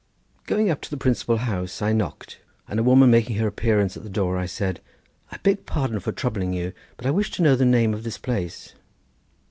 Going 0.47 0.71
up 0.71 0.81
to 0.81 0.89
the 0.89 0.97
principal 0.97 1.37
house 1.37 1.79
I 1.79 1.93
knocked, 1.93 2.41
and 2.67 2.79
a 2.79 2.83
woman 2.83 3.11
making 3.11 3.35
her 3.35 3.45
appearance 3.45 3.95
at 3.95 4.01
the 4.01 4.09
door, 4.09 4.35
I 4.35 4.47
said— 4.47 4.81
"I 5.31 5.37
beg 5.37 5.67
pardon 5.67 5.99
for 5.99 6.11
troubling 6.11 6.53
you, 6.53 6.73
but 6.97 7.05
I 7.05 7.11
wish 7.11 7.29
to 7.33 7.43
know 7.43 7.55
the 7.55 7.65
name 7.65 7.93
of 7.93 8.01
this 8.03 8.17
place." 8.17 8.73